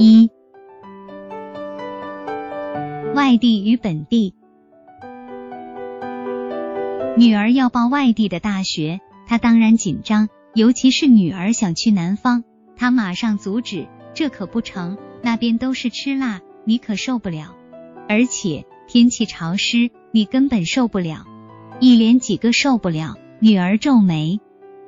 [0.00, 0.30] 一、
[3.16, 4.32] 外地与本地。
[7.16, 12.44] 女儿要报外地的大学，她当然紧张，尤其是女儿想去南方，
[12.76, 17.56] 她马上阻止，这可不成，那边都是吃辣，你可受不了，
[18.08, 21.26] 而且天气潮湿，你根本受不了。
[21.80, 24.38] 一连几个受不了，女儿皱眉，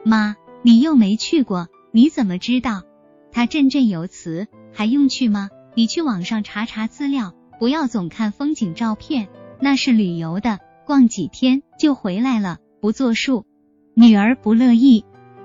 [0.04, 2.84] 妈，你又没去过，你怎么知道？
[3.32, 4.48] 他振振有词，
[4.80, 5.51] 还用去吗？
[5.75, 9.29] 你去网上查查资料，不要总看风景照片，
[9.61, 13.45] 那是旅游的，逛几天就回来了，不作数。
[13.93, 15.05] 女儿不乐意，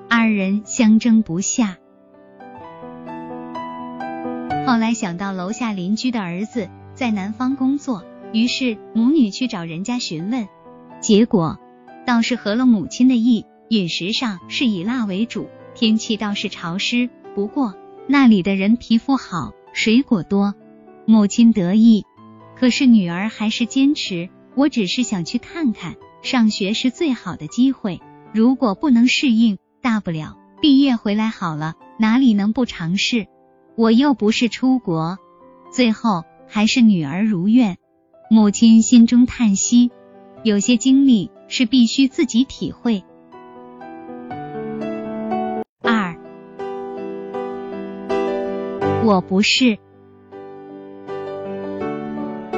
[0.09, 1.76] 二人相争不下。
[4.66, 10.48] 后来想到楼下邻居的儿子在南方工作，于是母女去找人家询问，
[11.02, 11.59] 结果
[12.07, 17.09] 倒是合了母亲的意，饮食上是以辣为主，天气倒是潮湿。
[17.35, 17.76] 不过
[18.07, 20.53] 那里的人皮肤好，水果多，
[21.05, 22.05] 母亲得意。
[22.55, 27.99] 可是女儿还是坚持，我只是想去看看，上学是最好的机会。
[28.34, 33.27] 如果不能适应，大不了毕业回来好了，哪里能不尝试？
[33.75, 35.17] 我又不是出国。
[35.71, 37.77] 最后还是女儿如愿。
[38.29, 39.91] 母亲心中叹息，
[40.43, 43.03] 有些经历是必须自己体会。
[49.05, 49.77] 我不是。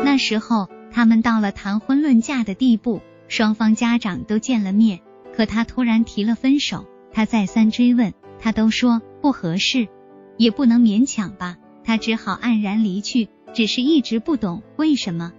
[0.06, 5.02] 那时候他们到了谈婚论嫁的地步，双方家长都见了面，
[5.36, 6.86] 可他突然提了分手。
[7.12, 9.90] 他再三追问，他都说不合适，
[10.38, 11.58] 也不能勉强吧。
[11.84, 15.34] 他只好黯然离去，只是一直不懂为什么。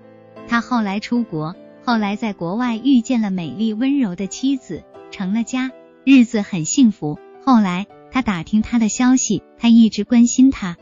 [0.46, 5.70] 他后来出国，后来在国外遇见了美丽温柔的妻子，成了家，
[6.04, 7.18] 日子很幸福。
[7.46, 10.76] 后来他打听他的消息，他一直关心他。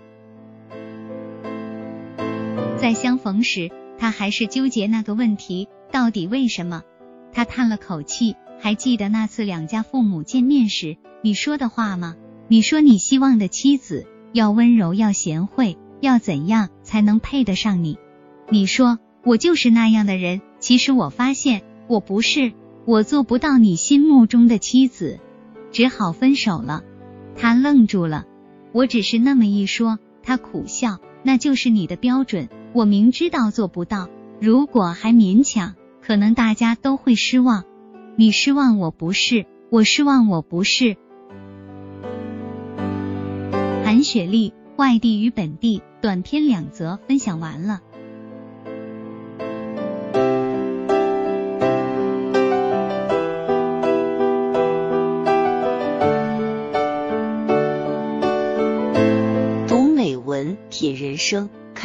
[2.78, 6.82] 在相逢时，他还是纠结那个问题，到底为什么？
[7.32, 12.16] 他叹了口气，还记得那次两家父母见面时你说的话吗？
[12.48, 17.98] 你说你希望的妻子要温柔，要贤惠，要怎样才能配得上你？
[18.50, 22.52] 你说我就是那样的人，其实我发现我不是，
[22.84, 25.18] 我做不到你心目中的妻子，
[25.72, 26.82] 只好分手了。
[27.36, 28.26] 他愣住了，
[28.72, 32.48] 我只是那么一说，他苦笑，那就是你的标准。
[32.76, 35.72] 我明知道做不到，如果还勉强，
[36.02, 37.64] 可能大家都会失望。
[38.16, 40.98] 你失望，我不是；我失望，我不是。
[43.82, 47.80] 韩雪丽，外地与本地短篇两则分享完了。
[59.66, 61.48] 读美文，品人生。